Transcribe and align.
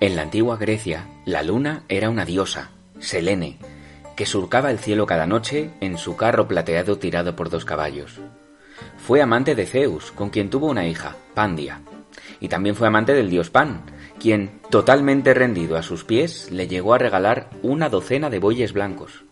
En 0.00 0.14
la 0.14 0.22
antigua 0.22 0.56
Grecia, 0.56 1.08
la 1.24 1.42
luna 1.42 1.82
era 1.88 2.08
una 2.08 2.24
diosa, 2.24 2.70
Selene, 3.00 3.58
que 4.14 4.26
surcaba 4.26 4.70
el 4.70 4.78
cielo 4.78 5.06
cada 5.06 5.26
noche 5.26 5.70
en 5.80 5.98
su 5.98 6.14
carro 6.14 6.46
plateado 6.46 6.98
tirado 6.98 7.34
por 7.34 7.50
dos 7.50 7.64
caballos. 7.64 8.20
Fue 8.96 9.20
amante 9.20 9.56
de 9.56 9.66
Zeus, 9.66 10.12
con 10.12 10.30
quien 10.30 10.50
tuvo 10.50 10.68
una 10.68 10.86
hija, 10.86 11.16
Pandia, 11.34 11.80
y 12.38 12.46
también 12.46 12.76
fue 12.76 12.86
amante 12.86 13.12
del 13.12 13.28
dios 13.28 13.50
Pan, 13.50 13.82
quien, 14.20 14.60
totalmente 14.70 15.34
rendido 15.34 15.76
a 15.76 15.82
sus 15.82 16.04
pies, 16.04 16.52
le 16.52 16.68
llegó 16.68 16.94
a 16.94 16.98
regalar 16.98 17.50
una 17.62 17.88
docena 17.88 18.30
de 18.30 18.38
bueyes 18.38 18.72
blancos. 18.72 19.24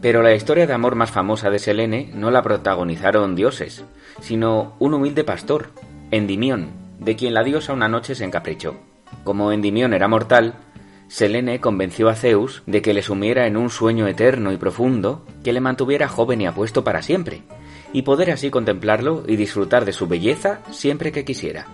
Pero 0.00 0.22
la 0.22 0.32
historia 0.32 0.68
de 0.68 0.74
amor 0.74 0.94
más 0.94 1.10
famosa 1.10 1.50
de 1.50 1.58
Selene 1.58 2.12
no 2.14 2.30
la 2.30 2.42
protagonizaron 2.42 3.34
dioses, 3.34 3.84
sino 4.20 4.76
un 4.78 4.94
humilde 4.94 5.24
pastor, 5.24 5.70
Endimión, 6.12 6.70
de 7.00 7.16
quien 7.16 7.34
la 7.34 7.42
diosa 7.42 7.72
una 7.72 7.88
noche 7.88 8.14
se 8.14 8.24
encaprichó. 8.24 8.76
Como 9.24 9.52
Endimión 9.52 9.94
era 9.94 10.08
mortal, 10.08 10.54
Selene 11.08 11.60
convenció 11.60 12.08
a 12.08 12.14
Zeus 12.14 12.62
de 12.66 12.82
que 12.82 12.92
le 12.92 13.02
sumiera 13.02 13.46
en 13.46 13.56
un 13.56 13.70
sueño 13.70 14.08
eterno 14.08 14.52
y 14.52 14.56
profundo 14.56 15.24
que 15.44 15.52
le 15.52 15.60
mantuviera 15.60 16.08
joven 16.08 16.40
y 16.40 16.46
apuesto 16.46 16.82
para 16.82 17.02
siempre, 17.02 17.42
y 17.92 18.02
poder 18.02 18.30
así 18.32 18.50
contemplarlo 18.50 19.22
y 19.26 19.36
disfrutar 19.36 19.84
de 19.84 19.92
su 19.92 20.08
belleza 20.08 20.60
siempre 20.70 21.12
que 21.12 21.24
quisiera. 21.24 21.66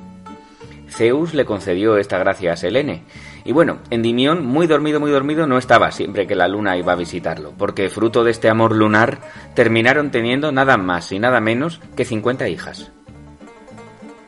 Zeus 0.88 1.32
le 1.32 1.46
concedió 1.46 1.96
esta 1.96 2.18
gracia 2.18 2.52
a 2.52 2.56
Selene, 2.56 3.04
y 3.44 3.52
bueno, 3.52 3.78
Endimión, 3.88 4.44
muy 4.44 4.66
dormido, 4.66 5.00
muy 5.00 5.10
dormido, 5.10 5.46
no 5.46 5.56
estaba 5.56 5.90
siempre 5.90 6.26
que 6.26 6.36
la 6.36 6.48
luna 6.48 6.76
iba 6.76 6.92
a 6.92 6.96
visitarlo, 6.96 7.54
porque 7.56 7.88
fruto 7.88 8.24
de 8.24 8.30
este 8.30 8.50
amor 8.50 8.76
lunar 8.76 9.20
terminaron 9.54 10.10
teniendo 10.10 10.52
nada 10.52 10.76
más 10.76 11.10
y 11.10 11.18
nada 11.18 11.40
menos 11.40 11.80
que 11.96 12.04
50 12.04 12.48
hijas. 12.50 12.92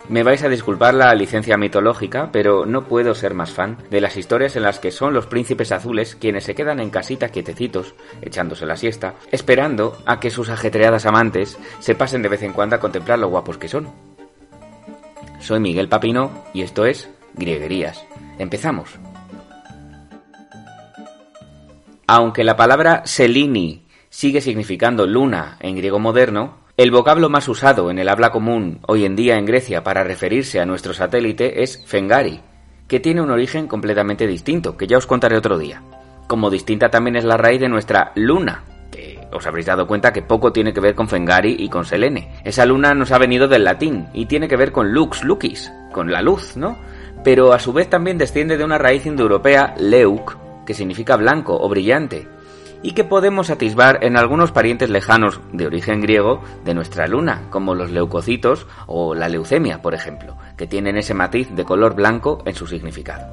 Me 0.08 0.22
vais 0.22 0.42
a 0.42 0.50
disculpar 0.50 0.92
la 0.92 1.14
licencia 1.14 1.56
mitológica, 1.56 2.28
pero 2.30 2.66
no 2.66 2.84
puedo 2.84 3.14
ser 3.14 3.32
más 3.32 3.52
fan 3.52 3.78
de 3.90 4.02
las 4.02 4.18
historias 4.18 4.54
en 4.54 4.62
las 4.62 4.78
que 4.78 4.90
son 4.90 5.14
los 5.14 5.26
príncipes 5.26 5.72
azules 5.72 6.14
quienes 6.14 6.44
se 6.44 6.54
quedan 6.54 6.78
en 6.78 6.90
casita 6.90 7.30
quietecitos, 7.30 7.94
echándose 8.20 8.66
la 8.66 8.76
siesta, 8.76 9.14
esperando 9.32 9.96
a 10.04 10.20
que 10.20 10.30
sus 10.30 10.50
ajetreadas 10.50 11.06
amantes 11.06 11.58
se 11.78 11.94
pasen 11.94 12.20
de 12.20 12.28
vez 12.28 12.42
en 12.42 12.52
cuando 12.52 12.76
a 12.76 12.80
contemplar 12.80 13.18
lo 13.18 13.28
guapos 13.28 13.56
que 13.56 13.68
son. 13.68 13.88
Soy 15.40 15.58
Miguel 15.60 15.88
Papino 15.88 16.44
y 16.52 16.60
esto 16.60 16.84
es 16.84 17.08
Grieguerías. 17.34 18.04
Empezamos. 18.38 18.98
Aunque 22.06 22.44
la 22.44 22.56
palabra 22.56 23.02
Selini 23.06 23.86
sigue 24.10 24.42
significando 24.42 25.06
luna 25.06 25.56
en 25.60 25.76
griego 25.76 25.98
moderno, 25.98 26.63
el 26.76 26.90
vocablo 26.90 27.28
más 27.28 27.48
usado 27.48 27.88
en 27.90 28.00
el 28.00 28.08
habla 28.08 28.30
común 28.30 28.80
hoy 28.88 29.04
en 29.04 29.14
día 29.14 29.38
en 29.38 29.46
Grecia 29.46 29.84
para 29.84 30.02
referirse 30.02 30.58
a 30.58 30.66
nuestro 30.66 30.92
satélite 30.92 31.62
es 31.62 31.84
Fengari, 31.86 32.40
que 32.88 32.98
tiene 32.98 33.22
un 33.22 33.30
origen 33.30 33.68
completamente 33.68 34.26
distinto, 34.26 34.76
que 34.76 34.88
ya 34.88 34.98
os 34.98 35.06
contaré 35.06 35.36
otro 35.36 35.56
día. 35.56 35.82
Como 36.26 36.50
distinta 36.50 36.88
también 36.88 37.14
es 37.14 37.24
la 37.24 37.36
raíz 37.36 37.60
de 37.60 37.68
nuestra 37.68 38.10
luna, 38.16 38.64
que 38.90 39.20
os 39.32 39.46
habréis 39.46 39.66
dado 39.66 39.86
cuenta 39.86 40.12
que 40.12 40.22
poco 40.22 40.52
tiene 40.52 40.72
que 40.72 40.80
ver 40.80 40.96
con 40.96 41.08
Fengari 41.08 41.54
y 41.60 41.68
con 41.68 41.84
Selene. 41.84 42.32
Esa 42.44 42.66
luna 42.66 42.92
nos 42.92 43.12
ha 43.12 43.18
venido 43.18 43.46
del 43.46 43.62
latín 43.62 44.08
y 44.12 44.26
tiene 44.26 44.48
que 44.48 44.56
ver 44.56 44.72
con 44.72 44.92
lux, 44.92 45.22
lucis, 45.22 45.72
con 45.92 46.10
la 46.10 46.22
luz, 46.22 46.56
¿no? 46.56 46.76
Pero 47.22 47.52
a 47.52 47.60
su 47.60 47.72
vez 47.72 47.88
también 47.88 48.18
desciende 48.18 48.56
de 48.56 48.64
una 48.64 48.78
raíz 48.78 49.06
indoeuropea, 49.06 49.76
leuk, 49.78 50.64
que 50.66 50.74
significa 50.74 51.16
blanco 51.16 51.56
o 51.56 51.68
brillante, 51.68 52.26
y 52.84 52.92
que 52.92 53.02
podemos 53.02 53.48
atisbar 53.48 54.04
en 54.04 54.16
algunos 54.16 54.52
parientes 54.52 54.90
lejanos 54.90 55.40
de 55.52 55.66
origen 55.66 56.02
griego 56.02 56.42
de 56.64 56.74
nuestra 56.74 57.06
luna, 57.06 57.44
como 57.48 57.74
los 57.74 57.90
leucocitos 57.90 58.66
o 58.86 59.14
la 59.14 59.30
leucemia, 59.30 59.80
por 59.80 59.94
ejemplo, 59.94 60.36
que 60.58 60.66
tienen 60.66 60.98
ese 60.98 61.14
matiz 61.14 61.50
de 61.50 61.64
color 61.64 61.94
blanco 61.94 62.42
en 62.44 62.54
su 62.54 62.66
significado. 62.66 63.26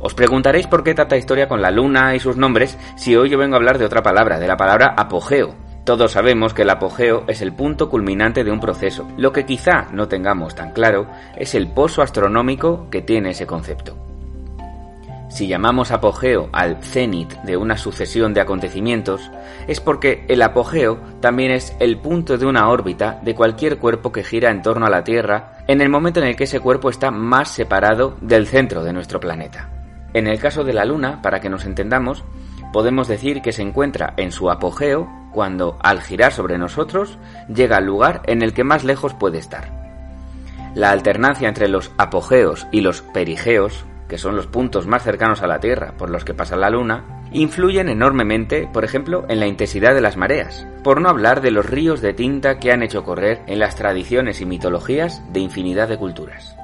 Os 0.00 0.14
preguntaréis 0.14 0.66
por 0.66 0.82
qué 0.82 0.94
tanta 0.94 1.16
historia 1.16 1.48
con 1.48 1.62
la 1.62 1.70
luna 1.70 2.16
y 2.16 2.20
sus 2.20 2.36
nombres 2.36 2.76
si 2.96 3.14
hoy 3.14 3.30
yo 3.30 3.38
vengo 3.38 3.54
a 3.54 3.58
hablar 3.58 3.78
de 3.78 3.84
otra 3.84 4.02
palabra, 4.02 4.40
de 4.40 4.48
la 4.48 4.56
palabra 4.56 4.94
apogeo. 4.96 5.54
Todos 5.84 6.10
sabemos 6.10 6.52
que 6.52 6.62
el 6.62 6.70
apogeo 6.70 7.22
es 7.28 7.40
el 7.40 7.52
punto 7.52 7.88
culminante 7.88 8.42
de 8.42 8.50
un 8.50 8.58
proceso. 8.58 9.06
Lo 9.16 9.32
que 9.32 9.46
quizá 9.46 9.86
no 9.92 10.08
tengamos 10.08 10.56
tan 10.56 10.72
claro 10.72 11.06
es 11.36 11.54
el 11.54 11.68
pozo 11.68 12.02
astronómico 12.02 12.88
que 12.90 13.00
tiene 13.00 13.30
ese 13.30 13.46
concepto. 13.46 13.96
Si 15.36 15.48
llamamos 15.48 15.90
apogeo 15.90 16.48
al 16.50 16.82
cenit 16.82 17.30
de 17.42 17.58
una 17.58 17.76
sucesión 17.76 18.32
de 18.32 18.40
acontecimientos, 18.40 19.30
es 19.66 19.82
porque 19.82 20.24
el 20.28 20.40
apogeo 20.40 20.98
también 21.20 21.50
es 21.50 21.76
el 21.78 21.98
punto 21.98 22.38
de 22.38 22.46
una 22.46 22.70
órbita 22.70 23.20
de 23.22 23.34
cualquier 23.34 23.76
cuerpo 23.76 24.12
que 24.12 24.24
gira 24.24 24.50
en 24.50 24.62
torno 24.62 24.86
a 24.86 24.88
la 24.88 25.04
Tierra 25.04 25.58
en 25.68 25.82
el 25.82 25.90
momento 25.90 26.20
en 26.20 26.28
el 26.28 26.36
que 26.36 26.44
ese 26.44 26.60
cuerpo 26.60 26.88
está 26.88 27.10
más 27.10 27.50
separado 27.50 28.16
del 28.22 28.46
centro 28.46 28.82
de 28.82 28.94
nuestro 28.94 29.20
planeta. 29.20 29.68
En 30.14 30.26
el 30.26 30.38
caso 30.38 30.64
de 30.64 30.72
la 30.72 30.86
Luna, 30.86 31.20
para 31.20 31.38
que 31.38 31.50
nos 31.50 31.66
entendamos, 31.66 32.24
podemos 32.72 33.06
decir 33.06 33.42
que 33.42 33.52
se 33.52 33.60
encuentra 33.60 34.14
en 34.16 34.32
su 34.32 34.48
apogeo 34.50 35.06
cuando, 35.34 35.76
al 35.82 36.00
girar 36.00 36.32
sobre 36.32 36.56
nosotros, 36.56 37.18
llega 37.54 37.76
al 37.76 37.84
lugar 37.84 38.22
en 38.24 38.40
el 38.40 38.54
que 38.54 38.64
más 38.64 38.84
lejos 38.84 39.12
puede 39.12 39.36
estar. 39.36 39.70
La 40.74 40.92
alternancia 40.92 41.46
entre 41.46 41.68
los 41.68 41.92
apogeos 41.98 42.66
y 42.72 42.80
los 42.80 43.02
perigeos 43.02 43.84
que 44.08 44.18
son 44.18 44.36
los 44.36 44.46
puntos 44.46 44.86
más 44.86 45.02
cercanos 45.02 45.42
a 45.42 45.46
la 45.46 45.60
Tierra 45.60 45.94
por 45.96 46.10
los 46.10 46.24
que 46.24 46.34
pasa 46.34 46.56
la 46.56 46.70
Luna, 46.70 47.16
influyen 47.32 47.88
enormemente, 47.88 48.68
por 48.72 48.84
ejemplo, 48.84 49.26
en 49.28 49.40
la 49.40 49.46
intensidad 49.46 49.94
de 49.94 50.00
las 50.00 50.16
mareas, 50.16 50.66
por 50.82 51.00
no 51.00 51.08
hablar 51.08 51.40
de 51.40 51.50
los 51.50 51.66
ríos 51.66 52.00
de 52.00 52.14
tinta 52.14 52.58
que 52.58 52.72
han 52.72 52.82
hecho 52.82 53.04
correr 53.04 53.42
en 53.46 53.58
las 53.58 53.76
tradiciones 53.76 54.40
y 54.40 54.46
mitologías 54.46 55.22
de 55.32 55.40
infinidad 55.40 55.88
de 55.88 55.98
culturas. 55.98 56.56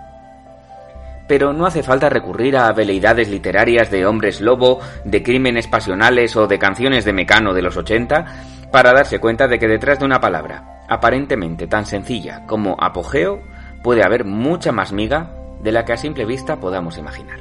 Pero 1.29 1.53
no 1.53 1.67
hace 1.67 1.83
falta 1.83 2.09
recurrir 2.09 2.57
a 2.57 2.73
veleidades 2.73 3.29
literarias 3.29 3.91
de 3.91 4.07
hombres 4.07 4.41
lobo, 4.41 4.81
de 5.05 5.23
crímenes 5.23 5.67
pasionales 5.67 6.37
o 6.37 6.47
de 6.47 6.59
canciones 6.59 7.05
de 7.05 7.13
Mecano 7.13 7.55
de 7.55 7.63
los 7.63 7.77
80 7.77 8.71
para 8.71 8.93
darse 8.93 9.19
cuenta 9.19 9.49
de 9.49 9.59
que 9.59 9.69
detrás 9.69 9.99
de 9.99 10.05
una 10.05 10.21
palabra, 10.21 10.83
aparentemente 10.89 11.67
tan 11.67 11.87
sencilla 11.87 12.45
como 12.47 12.77
apogeo, 12.81 13.41
puede 13.83 14.05
haber 14.05 14.25
mucha 14.25 14.73
más 14.73 14.93
miga 14.93 15.42
de 15.63 15.73
la 15.73 15.85
que 15.85 15.93
a 15.93 15.97
simple 15.97 16.25
vista 16.25 16.61
podamos 16.61 16.99
imaginar. 16.99 17.41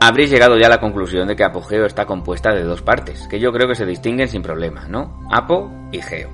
Habréis 0.00 0.30
llegado 0.30 0.56
ya 0.56 0.66
a 0.66 0.70
la 0.70 0.80
conclusión 0.80 1.26
de 1.26 1.34
que 1.34 1.44
apogeo 1.44 1.84
está 1.84 2.06
compuesta 2.06 2.52
de 2.54 2.62
dos 2.62 2.82
partes, 2.82 3.26
que 3.28 3.40
yo 3.40 3.52
creo 3.52 3.66
que 3.66 3.74
se 3.74 3.84
distinguen 3.86 4.28
sin 4.28 4.42
problema, 4.42 4.86
¿no? 4.88 5.26
Apo 5.30 5.70
y 5.90 6.00
geo. 6.00 6.30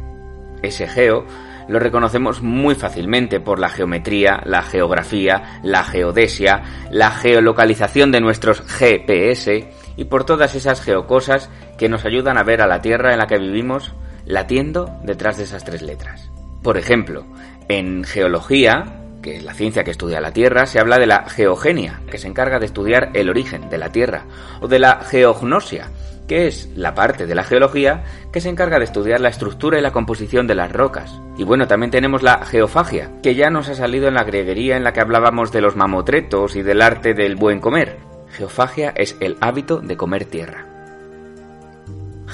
Ese 0.62 0.86
geo 0.86 1.24
lo 1.68 1.78
reconocemos 1.78 2.42
muy 2.42 2.74
fácilmente 2.74 3.40
por 3.40 3.58
la 3.58 3.70
geometría, 3.70 4.40
la 4.44 4.62
geografía, 4.62 5.60
la 5.62 5.82
geodesia, 5.82 6.62
la 6.90 7.10
geolocalización 7.10 8.12
de 8.12 8.20
nuestros 8.20 8.60
GPS 8.60 9.70
y 9.96 10.04
por 10.04 10.24
todas 10.24 10.54
esas 10.54 10.82
geocosas 10.82 11.50
que 11.78 11.88
nos 11.88 12.04
ayudan 12.04 12.38
a 12.38 12.42
ver 12.42 12.60
a 12.60 12.66
la 12.66 12.82
Tierra 12.82 13.12
en 13.12 13.18
la 13.18 13.26
que 13.26 13.38
vivimos 13.38 13.94
latiendo 14.26 14.90
detrás 15.04 15.38
de 15.38 15.44
esas 15.44 15.64
tres 15.64 15.82
letras. 15.82 16.30
Por 16.62 16.76
ejemplo, 16.76 17.24
en 17.68 18.04
geología, 18.04 19.03
que 19.24 19.38
es 19.38 19.42
la 19.42 19.54
ciencia 19.54 19.84
que 19.84 19.90
estudia 19.90 20.20
la 20.20 20.34
Tierra, 20.34 20.66
se 20.66 20.78
habla 20.78 20.98
de 20.98 21.06
la 21.06 21.24
geogenia, 21.30 22.02
que 22.10 22.18
se 22.18 22.28
encarga 22.28 22.58
de 22.58 22.66
estudiar 22.66 23.08
el 23.14 23.30
origen 23.30 23.70
de 23.70 23.78
la 23.78 23.90
Tierra, 23.90 24.26
o 24.60 24.68
de 24.68 24.78
la 24.78 25.00
geognosia, 25.00 25.88
que 26.28 26.46
es 26.46 26.68
la 26.76 26.94
parte 26.94 27.26
de 27.26 27.34
la 27.34 27.42
geología 27.42 28.04
que 28.30 28.42
se 28.42 28.50
encarga 28.50 28.78
de 28.78 28.84
estudiar 28.84 29.20
la 29.20 29.30
estructura 29.30 29.78
y 29.78 29.82
la 29.82 29.92
composición 29.92 30.46
de 30.46 30.54
las 30.54 30.70
rocas. 30.70 31.18
Y 31.38 31.44
bueno, 31.44 31.66
también 31.66 31.90
tenemos 31.90 32.22
la 32.22 32.44
geofagia, 32.44 33.12
que 33.22 33.34
ya 33.34 33.48
nos 33.48 33.70
ha 33.70 33.74
salido 33.74 34.08
en 34.08 34.14
la 34.14 34.24
grieguería 34.24 34.76
en 34.76 34.84
la 34.84 34.92
que 34.92 35.00
hablábamos 35.00 35.52
de 35.52 35.62
los 35.62 35.74
mamotretos 35.74 36.54
y 36.54 36.62
del 36.62 36.82
arte 36.82 37.14
del 37.14 37.34
buen 37.34 37.60
comer. 37.60 37.96
Geofagia 38.28 38.92
es 38.94 39.16
el 39.20 39.38
hábito 39.40 39.78
de 39.78 39.96
comer 39.96 40.26
tierra. 40.26 40.73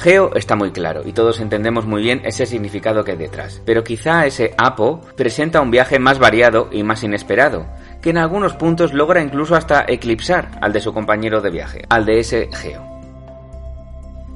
Geo 0.01 0.35
está 0.35 0.57
muy 0.57 0.71
claro 0.71 1.03
y 1.05 1.13
todos 1.13 1.41
entendemos 1.41 1.85
muy 1.85 2.01
bien 2.01 2.23
ese 2.25 2.47
significado 2.47 3.05
que 3.05 3.11
hay 3.13 3.19
detrás, 3.19 3.61
pero 3.67 3.85
quizá 3.85 4.25
ese 4.25 4.55
apo 4.57 5.03
presenta 5.15 5.61
un 5.61 5.71
viaje 5.71 5.99
más 5.99 6.19
variado 6.19 6.71
y 6.73 6.83
más 6.83 7.05
inesperado, 7.05 7.67
que 8.01 8.09
en 8.09 8.17
algunos 8.17 8.55
puntos 8.55 8.95
logra 8.95 9.21
incluso 9.21 9.57
hasta 9.57 9.85
eclipsar 9.87 10.53
al 10.63 10.73
de 10.73 10.81
su 10.81 10.95
compañero 10.95 11.43
de 11.43 11.51
viaje, 11.51 11.83
al 11.91 12.07
de 12.07 12.19
ese 12.19 12.49
geo. 12.51 12.83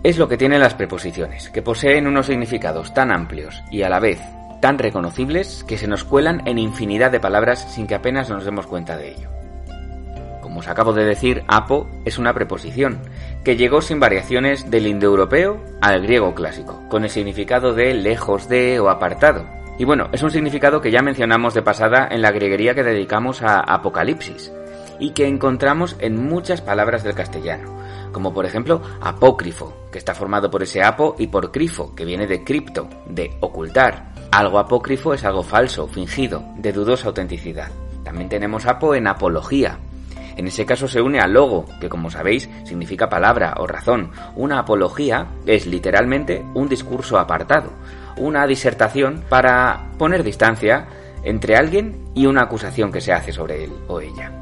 Es 0.02 0.18
lo 0.18 0.28
que 0.28 0.36
tienen 0.36 0.60
las 0.60 0.74
preposiciones, 0.74 1.48
que 1.48 1.62
poseen 1.62 2.06
unos 2.06 2.26
significados 2.26 2.92
tan 2.92 3.10
amplios 3.10 3.62
y 3.70 3.84
a 3.84 3.88
la 3.88 4.00
vez 4.00 4.20
tan 4.60 4.78
reconocibles 4.78 5.64
que 5.66 5.78
se 5.78 5.88
nos 5.88 6.04
cuelan 6.04 6.46
en 6.46 6.58
infinidad 6.58 7.10
de 7.10 7.20
palabras 7.20 7.72
sin 7.72 7.86
que 7.86 7.94
apenas 7.94 8.28
nos 8.28 8.44
demos 8.44 8.66
cuenta 8.66 8.98
de 8.98 9.12
ello. 9.12 9.30
Como 10.42 10.60
os 10.60 10.68
acabo 10.68 10.92
de 10.92 11.04
decir, 11.04 11.42
apo 11.48 11.88
es 12.04 12.18
una 12.18 12.34
preposición 12.34 13.00
que 13.44 13.56
llegó 13.56 13.82
sin 13.82 14.00
variaciones 14.00 14.70
del 14.70 14.86
indoeuropeo 14.86 15.62
al 15.80 16.00
griego 16.02 16.34
clásico, 16.34 16.82
con 16.88 17.04
el 17.04 17.10
significado 17.10 17.74
de 17.74 17.92
lejos 17.94 18.48
de 18.48 18.80
o 18.80 18.88
apartado. 18.88 19.46
Y 19.78 19.84
bueno, 19.84 20.08
es 20.12 20.22
un 20.22 20.30
significado 20.30 20.80
que 20.80 20.90
ya 20.90 21.02
mencionamos 21.02 21.52
de 21.52 21.62
pasada 21.62 22.08
en 22.10 22.22
la 22.22 22.32
grieguería 22.32 22.74
que 22.74 22.82
dedicamos 22.82 23.42
a 23.42 23.60
Apocalipsis, 23.60 24.50
y 24.98 25.10
que 25.10 25.26
encontramos 25.26 25.96
en 25.98 26.16
muchas 26.16 26.60
palabras 26.60 27.02
del 27.02 27.14
castellano, 27.14 27.76
como 28.12 28.32
por 28.32 28.46
ejemplo 28.46 28.80
apócrifo, 29.00 29.88
que 29.92 29.98
está 29.98 30.14
formado 30.14 30.50
por 30.50 30.62
ese 30.62 30.82
apo, 30.82 31.16
y 31.18 31.26
por 31.26 31.50
crifo, 31.50 31.94
que 31.94 32.04
viene 32.04 32.26
de 32.26 32.44
cripto, 32.44 32.88
de 33.06 33.36
ocultar. 33.40 34.14
Algo 34.30 34.58
apócrifo 34.58 35.12
es 35.12 35.24
algo 35.24 35.42
falso, 35.42 35.86
fingido, 35.86 36.42
de 36.56 36.72
dudosa 36.72 37.08
autenticidad. 37.08 37.70
También 38.04 38.28
tenemos 38.28 38.66
apo 38.66 38.94
en 38.94 39.06
apología. 39.06 39.78
En 40.36 40.48
ese 40.48 40.66
caso 40.66 40.88
se 40.88 41.00
une 41.00 41.20
a 41.20 41.28
logo, 41.28 41.64
que 41.80 41.88
como 41.88 42.10
sabéis 42.10 42.48
significa 42.64 43.08
palabra 43.08 43.54
o 43.58 43.66
razón. 43.66 44.10
Una 44.34 44.60
apología 44.60 45.26
es 45.46 45.66
literalmente 45.66 46.44
un 46.54 46.68
discurso 46.68 47.18
apartado, 47.18 47.70
una 48.16 48.46
disertación 48.46 49.22
para 49.28 49.90
poner 49.98 50.22
distancia 50.22 50.86
entre 51.22 51.56
alguien 51.56 52.04
y 52.14 52.26
una 52.26 52.42
acusación 52.42 52.92
que 52.92 53.00
se 53.00 53.12
hace 53.12 53.32
sobre 53.32 53.64
él 53.64 53.72
o 53.88 54.00
ella. 54.00 54.32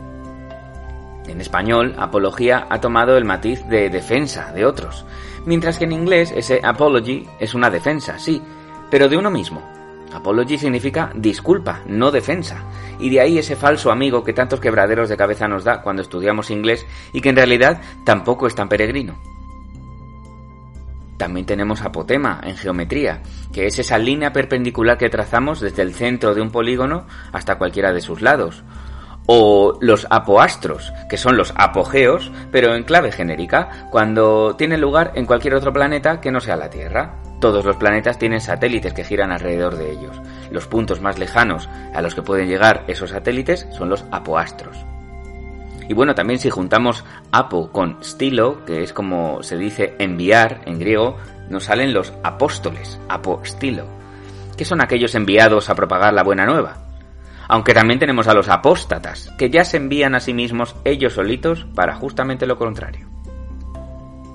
En 1.26 1.40
español, 1.40 1.94
apología 1.98 2.66
ha 2.68 2.80
tomado 2.80 3.16
el 3.16 3.24
matiz 3.24 3.64
de 3.68 3.88
defensa 3.88 4.52
de 4.52 4.66
otros, 4.66 5.06
mientras 5.46 5.78
que 5.78 5.84
en 5.84 5.92
inglés 5.92 6.32
ese 6.36 6.60
apology 6.62 7.26
es 7.38 7.54
una 7.54 7.70
defensa, 7.70 8.18
sí, 8.18 8.42
pero 8.90 9.08
de 9.08 9.16
uno 9.16 9.30
mismo. 9.30 9.71
Apology 10.14 10.58
significa 10.58 11.10
disculpa, 11.14 11.82
no 11.86 12.10
defensa, 12.10 12.64
y 12.98 13.10
de 13.10 13.20
ahí 13.20 13.38
ese 13.38 13.56
falso 13.56 13.90
amigo 13.90 14.24
que 14.24 14.32
tantos 14.32 14.60
quebraderos 14.60 15.08
de 15.08 15.16
cabeza 15.16 15.48
nos 15.48 15.64
da 15.64 15.82
cuando 15.82 16.02
estudiamos 16.02 16.50
inglés 16.50 16.86
y 17.12 17.20
que 17.20 17.30
en 17.30 17.36
realidad 17.36 17.80
tampoco 18.04 18.46
es 18.46 18.54
tan 18.54 18.68
peregrino. 18.68 19.16
También 21.16 21.46
tenemos 21.46 21.82
apotema 21.82 22.40
en 22.42 22.56
geometría, 22.56 23.22
que 23.52 23.66
es 23.66 23.78
esa 23.78 23.96
línea 23.96 24.32
perpendicular 24.32 24.98
que 24.98 25.08
trazamos 25.08 25.60
desde 25.60 25.82
el 25.82 25.94
centro 25.94 26.34
de 26.34 26.40
un 26.40 26.50
polígono 26.50 27.06
hasta 27.32 27.58
cualquiera 27.58 27.92
de 27.92 28.00
sus 28.00 28.22
lados, 28.22 28.64
o 29.26 29.78
los 29.80 30.06
apoastros, 30.10 30.92
que 31.08 31.16
son 31.16 31.36
los 31.36 31.52
apogeos, 31.56 32.32
pero 32.50 32.74
en 32.74 32.82
clave 32.82 33.12
genérica, 33.12 33.88
cuando 33.90 34.56
tienen 34.56 34.80
lugar 34.80 35.12
en 35.14 35.26
cualquier 35.26 35.54
otro 35.54 35.72
planeta 35.72 36.20
que 36.20 36.32
no 36.32 36.40
sea 36.40 36.56
la 36.56 36.70
Tierra. 36.70 37.21
Todos 37.42 37.64
los 37.64 37.74
planetas 37.74 38.18
tienen 38.18 38.40
satélites 38.40 38.92
que 38.92 39.02
giran 39.02 39.32
alrededor 39.32 39.74
de 39.74 39.90
ellos. 39.90 40.16
Los 40.52 40.68
puntos 40.68 41.00
más 41.00 41.18
lejanos 41.18 41.68
a 41.92 42.00
los 42.00 42.14
que 42.14 42.22
pueden 42.22 42.46
llegar 42.46 42.84
esos 42.86 43.10
satélites 43.10 43.66
son 43.72 43.88
los 43.88 44.04
apoastros. 44.12 44.76
Y 45.88 45.92
bueno, 45.92 46.14
también 46.14 46.38
si 46.38 46.50
juntamos 46.50 47.04
apo 47.32 47.72
con 47.72 47.98
stilo, 48.04 48.64
que 48.64 48.84
es 48.84 48.92
como 48.92 49.42
se 49.42 49.58
dice 49.58 49.96
enviar 49.98 50.60
en 50.66 50.78
griego, 50.78 51.16
nos 51.50 51.64
salen 51.64 51.92
los 51.92 52.12
apóstoles, 52.22 53.00
apostilo, 53.08 53.86
que 54.56 54.64
son 54.64 54.80
aquellos 54.80 55.16
enviados 55.16 55.68
a 55.68 55.74
propagar 55.74 56.14
la 56.14 56.22
buena 56.22 56.46
nueva 56.46 56.76
aunque 57.48 57.74
también 57.74 57.98
tenemos 57.98 58.28
a 58.28 58.34
los 58.34 58.48
apóstatas, 58.48 59.30
que 59.36 59.50
ya 59.50 59.64
se 59.66 59.76
envían 59.76 60.14
a 60.14 60.20
sí 60.20 60.32
mismos 60.32 60.74
ellos 60.84 61.14
solitos 61.14 61.66
para 61.74 61.94
justamente 61.94 62.46
lo 62.46 62.56
contrario. 62.56 63.10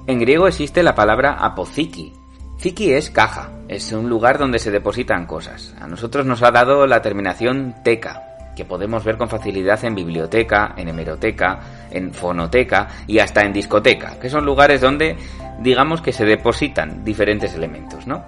En 0.06 0.20
griego 0.20 0.48
existe 0.48 0.84
la 0.84 0.94
palabra 0.94 1.32
apoziki. 1.32 2.14
Ziki 2.60 2.92
es 2.92 3.12
caja, 3.12 3.52
es 3.68 3.92
un 3.92 4.10
lugar 4.10 4.40
donde 4.40 4.58
se 4.58 4.72
depositan 4.72 5.28
cosas. 5.28 5.76
A 5.80 5.88
nosotros 5.88 6.26
nos 6.26 6.42
ha 6.42 6.50
dado 6.50 6.88
la 6.88 7.04
terminación 7.04 7.76
teca, 7.84 8.24
que 8.56 8.66
podemos 8.66 9.04
ver 9.04 9.16
con 9.16 9.30
facilidad 9.30 9.86
en 9.86 9.94
biblioteca, 9.94 10.74
en 10.76 10.90
hemeroteca, 10.90 11.60
en 11.92 12.12
fonoteca 12.12 12.88
y 13.06 13.20
hasta 13.20 13.42
en 13.42 13.54
discoteca, 13.54 14.18
que 14.20 14.32
son 14.32 14.44
lugares 14.44 14.82
donde 14.82 15.16
digamos 15.60 16.02
que 16.02 16.12
se 16.12 16.26
depositan 16.26 17.04
diferentes 17.06 17.54
elementos, 17.54 18.08
¿no? 18.08 18.26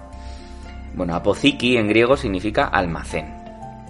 Bueno, 0.94 1.16
apoziki 1.16 1.76
en 1.76 1.88
griego 1.88 2.16
significa 2.16 2.66
almacén. 2.66 3.34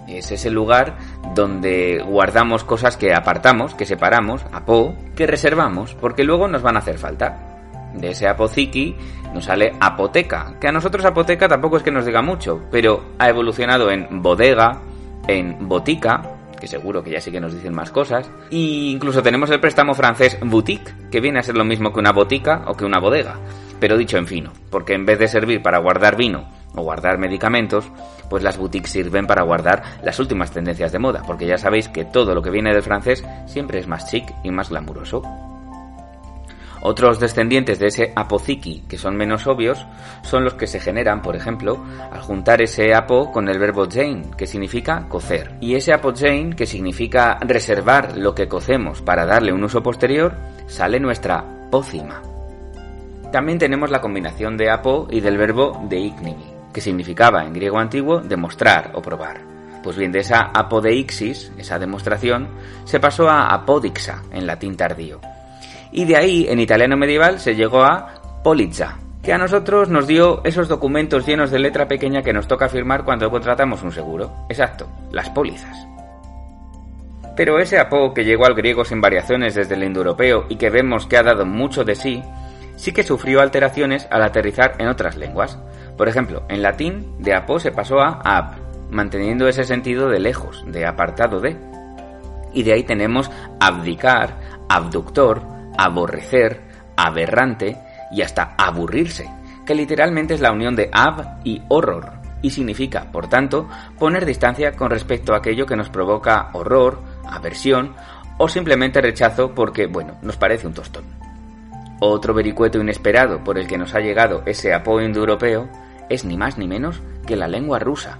Es 0.07 0.31
ese 0.31 0.49
lugar 0.49 0.97
donde 1.35 2.03
guardamos 2.03 2.63
cosas 2.63 2.97
que 2.97 3.13
apartamos, 3.13 3.75
que 3.75 3.85
separamos, 3.85 4.43
apo, 4.51 4.95
que 5.15 5.27
reservamos, 5.27 5.93
porque 5.93 6.23
luego 6.23 6.47
nos 6.47 6.63
van 6.63 6.77
a 6.77 6.79
hacer 6.79 6.97
falta. 6.97 7.50
De 7.93 8.11
ese 8.11 8.27
apoziki 8.27 8.95
nos 9.33 9.45
sale 9.45 9.73
apoteca, 9.79 10.55
que 10.59 10.67
a 10.67 10.71
nosotros 10.71 11.05
apoteca 11.05 11.47
tampoco 11.47 11.77
es 11.77 11.83
que 11.83 11.91
nos 11.91 12.05
diga 12.05 12.21
mucho, 12.21 12.63
pero 12.71 13.03
ha 13.17 13.29
evolucionado 13.29 13.91
en 13.91 14.21
bodega, 14.21 14.81
en 15.27 15.67
botica, 15.67 16.21
que 16.59 16.67
seguro 16.67 17.03
que 17.03 17.11
ya 17.11 17.21
sí 17.21 17.31
que 17.31 17.39
nos 17.39 17.53
dicen 17.53 17.73
más 17.73 17.91
cosas, 17.91 18.29
e 18.51 18.91
incluso 18.91 19.23
tenemos 19.23 19.49
el 19.49 19.59
préstamo 19.59 19.93
francés 19.93 20.37
boutique, 20.41 20.93
que 21.09 21.19
viene 21.19 21.39
a 21.39 21.43
ser 21.43 21.57
lo 21.57 21.65
mismo 21.65 21.91
que 21.91 21.99
una 21.99 22.11
botica 22.11 22.63
o 22.67 22.75
que 22.75 22.85
una 22.85 22.99
bodega, 22.99 23.35
pero 23.79 23.97
dicho 23.97 24.17
en 24.17 24.27
fino, 24.27 24.51
porque 24.69 24.93
en 24.93 25.05
vez 25.05 25.17
de 25.17 25.27
servir 25.27 25.61
para 25.61 25.79
guardar 25.79 26.15
vino 26.15 26.47
o 26.75 26.83
guardar 26.83 27.17
medicamentos, 27.17 27.89
pues 28.29 28.43
las 28.43 28.57
boutiques 28.57 28.91
sirven 28.91 29.27
para 29.27 29.43
guardar 29.43 29.83
las 30.03 30.19
últimas 30.19 30.51
tendencias 30.51 30.91
de 30.91 30.99
moda, 30.99 31.23
porque 31.25 31.47
ya 31.47 31.57
sabéis 31.57 31.89
que 31.89 32.05
todo 32.05 32.35
lo 32.35 32.41
que 32.41 32.51
viene 32.51 32.73
del 32.73 32.83
francés 32.83 33.25
siempre 33.47 33.79
es 33.79 33.87
más 33.87 34.09
chic 34.09 34.31
y 34.43 34.51
más 34.51 34.69
glamuroso. 34.69 35.23
Otros 36.83 37.19
descendientes 37.19 37.77
de 37.77 37.87
ese 37.87 38.11
apoziki 38.15 38.83
que 38.89 38.97
son 38.97 39.15
menos 39.15 39.45
obvios 39.45 39.85
son 40.23 40.43
los 40.43 40.55
que 40.55 40.65
se 40.65 40.79
generan, 40.79 41.21
por 41.21 41.35
ejemplo, 41.35 41.83
al 42.11 42.21
juntar 42.21 42.61
ese 42.61 42.95
apo 42.95 43.31
con 43.31 43.47
el 43.49 43.59
verbo 43.59 43.87
jane, 43.87 44.31
que 44.35 44.47
significa 44.47 45.07
cocer. 45.07 45.55
Y 45.61 45.75
ese 45.75 45.93
jane, 45.93 46.55
que 46.55 46.65
significa 46.65 47.37
reservar 47.41 48.17
lo 48.17 48.33
que 48.33 48.47
cocemos 48.47 49.01
para 49.01 49.25
darle 49.25 49.53
un 49.53 49.63
uso 49.63 49.83
posterior, 49.83 50.35
sale 50.65 50.99
nuestra 50.99 51.45
pócima. 51.69 52.21
También 53.31 53.59
tenemos 53.59 53.91
la 53.91 54.01
combinación 54.01 54.57
de 54.57 54.71
apo 54.71 55.07
y 55.09 55.21
del 55.21 55.37
verbo 55.37 55.79
deignimi, 55.87 56.53
que 56.73 56.81
significaba 56.81 57.45
en 57.45 57.53
griego 57.53 57.77
antiguo 57.77 58.19
demostrar 58.19 58.91
o 58.95 59.01
probar. 59.01 59.39
Pues 59.83 59.97
bien, 59.97 60.11
de 60.11 60.19
esa 60.19 60.51
apodeixis, 60.53 61.51
esa 61.57 61.79
demostración, 61.79 62.49
se 62.85 62.99
pasó 62.99 63.29
a 63.29 63.53
apodixa 63.53 64.23
en 64.31 64.45
latín 64.45 64.75
tardío. 64.75 65.21
Y 65.91 66.05
de 66.05 66.15
ahí, 66.15 66.45
en 66.49 66.59
italiano 66.59 66.95
medieval, 66.97 67.39
se 67.39 67.55
llegó 67.55 67.83
a 67.83 68.41
polizza, 68.43 68.97
que 69.21 69.33
a 69.33 69.37
nosotros 69.37 69.89
nos 69.89 70.07
dio 70.07 70.41
esos 70.43 70.67
documentos 70.67 71.25
llenos 71.25 71.51
de 71.51 71.59
letra 71.59 71.87
pequeña 71.87 72.23
que 72.23 72.33
nos 72.33 72.47
toca 72.47 72.69
firmar 72.69 73.03
cuando 73.03 73.29
contratamos 73.29 73.83
un 73.83 73.91
seguro. 73.91 74.31
Exacto, 74.49 74.87
las 75.11 75.29
pólizas. 75.29 75.87
Pero 77.35 77.59
ese 77.59 77.79
apo 77.79 78.13
que 78.13 78.25
llegó 78.25 78.45
al 78.45 78.55
griego 78.55 78.83
sin 78.83 79.01
variaciones 79.01 79.55
desde 79.55 79.75
el 79.75 79.83
indoeuropeo 79.83 80.45
y 80.49 80.55
que 80.57 80.69
vemos 80.69 81.07
que 81.07 81.17
ha 81.17 81.23
dado 81.23 81.45
mucho 81.45 81.83
de 81.83 81.95
sí, 81.95 82.21
sí 82.75 82.91
que 82.91 83.03
sufrió 83.03 83.41
alteraciones 83.41 84.07
al 84.11 84.23
aterrizar 84.23 84.75
en 84.79 84.87
otras 84.87 85.15
lenguas. 85.15 85.57
Por 85.97 86.09
ejemplo, 86.09 86.43
en 86.49 86.61
latín 86.61 87.15
de 87.19 87.33
apo 87.33 87.59
se 87.59 87.71
pasó 87.71 87.99
a 87.99 88.21
ab, 88.23 88.55
manteniendo 88.89 89.47
ese 89.47 89.63
sentido 89.63 90.09
de 90.09 90.19
lejos, 90.19 90.63
de 90.67 90.85
apartado 90.85 91.39
de. 91.39 91.57
Y 92.53 92.63
de 92.63 92.73
ahí 92.73 92.83
tenemos 92.83 93.31
abdicar, 93.59 94.37
abductor, 94.67 95.41
aborrecer, 95.83 96.61
aberrante 96.95 97.77
y 98.11 98.21
hasta 98.21 98.55
aburrirse, 98.57 99.29
que 99.65 99.75
literalmente 99.75 100.33
es 100.33 100.41
la 100.41 100.51
unión 100.51 100.75
de 100.75 100.89
ab 100.91 101.39
y 101.43 101.61
horror, 101.69 102.11
y 102.41 102.49
significa, 102.49 103.11
por 103.11 103.27
tanto, 103.27 103.67
poner 103.97 104.25
distancia 104.25 104.73
con 104.73 104.89
respecto 104.89 105.33
a 105.33 105.37
aquello 105.37 105.65
que 105.65 105.75
nos 105.75 105.89
provoca 105.89 106.49
horror, 106.53 107.01
aversión 107.27 107.95
o 108.37 108.47
simplemente 108.47 109.01
rechazo 109.01 109.53
porque, 109.53 109.87
bueno, 109.87 110.17
nos 110.21 110.37
parece 110.37 110.67
un 110.67 110.73
tostón. 110.73 111.03
Otro 111.99 112.33
vericueto 112.33 112.79
inesperado 112.79 113.43
por 113.43 113.59
el 113.59 113.67
que 113.67 113.77
nos 113.77 113.93
ha 113.93 113.99
llegado 113.99 114.41
ese 114.45 114.73
apoyo 114.73 115.05
indoeuropeo 115.05 115.69
es 116.09 116.25
ni 116.25 116.35
más 116.35 116.57
ni 116.57 116.67
menos 116.67 117.01
que 117.27 117.35
la 117.35 117.47
lengua 117.47 117.77
rusa. 117.77 118.17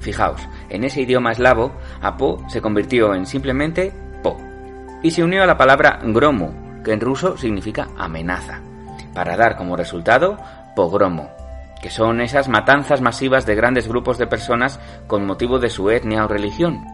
Fijaos, 0.00 0.46
en 0.68 0.84
ese 0.84 1.00
idioma 1.00 1.32
eslavo, 1.32 1.72
apo 2.02 2.44
se 2.48 2.60
convirtió 2.60 3.14
en 3.14 3.24
simplemente 3.24 3.92
po 4.22 4.36
y 5.02 5.10
se 5.10 5.24
unió 5.24 5.42
a 5.42 5.46
la 5.46 5.56
palabra 5.56 6.00
gromo, 6.04 6.65
que 6.86 6.92
en 6.92 7.00
ruso 7.00 7.36
significa 7.36 7.88
amenaza, 7.98 8.60
para 9.12 9.36
dar 9.36 9.56
como 9.56 9.74
resultado 9.74 10.38
pogromo, 10.76 11.28
que 11.82 11.90
son 11.90 12.20
esas 12.20 12.48
matanzas 12.48 13.00
masivas 13.00 13.44
de 13.44 13.56
grandes 13.56 13.88
grupos 13.88 14.18
de 14.18 14.28
personas 14.28 14.78
con 15.08 15.26
motivo 15.26 15.58
de 15.58 15.68
su 15.68 15.90
etnia 15.90 16.24
o 16.24 16.28
religión, 16.28 16.86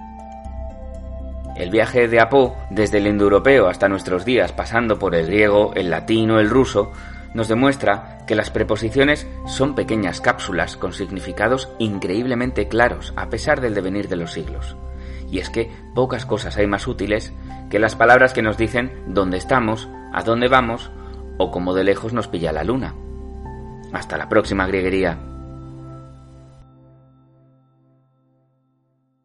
el 1.57 1.69
viaje 1.69 2.09
de 2.09 2.21
Apo, 2.21 2.57
desde 2.71 2.97
el 2.97 3.07
indoeuropeo 3.07 3.69
hasta 3.69 3.91
nuestros 3.91 4.25
días, 4.25 4.53
pasando 4.53 4.99
por 4.99 5.15
el 5.15 5.27
griego, 5.27 5.73
el 5.75 5.91
latino, 5.91 6.41
el 6.41 6.49
ruso, 6.49 6.93
nos 7.35 7.49
demuestra 7.49 8.21
que 8.27 8.35
las 8.35 8.49
preposiciones 8.49 9.27
son 9.47 9.75
pequeñas 9.75 10.23
cápsulas 10.23 10.79
con 10.79 10.95
significados 10.95 11.69
increíblemente 11.79 12.67
claros 12.67 13.13
a 13.15 13.29
pesar 13.29 13.61
del 13.61 13.75
devenir 13.75 14.09
de 14.09 14.17
los 14.17 14.33
siglos. 14.33 14.75
Y 15.33 15.39
es 15.39 15.49
que 15.49 15.73
pocas 15.95 16.27
cosas 16.27 16.59
hay 16.59 16.67
más 16.67 16.87
útiles 16.87 17.33
que 17.71 17.79
las 17.79 17.97
palabras 17.97 18.35
que 18.35 18.43
nos 18.43 18.59
dicen 18.59 18.93
dónde 19.07 19.39
estamos, 19.39 19.89
a 20.13 20.23
dónde 20.23 20.47
vamos 20.47 20.91
o 21.39 21.51
cómo 21.51 21.73
de 21.73 21.85
lejos 21.85 22.13
nos 22.13 22.29
pilla 22.29 22.53
la 22.53 22.65
luna. 22.65 22.95
Hasta 23.95 24.19
la 24.19 24.29
próxima 24.29 24.67
grieguería. 24.67 25.32